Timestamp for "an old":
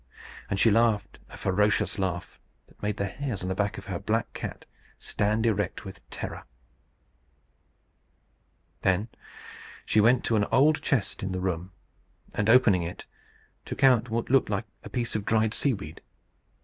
10.35-10.81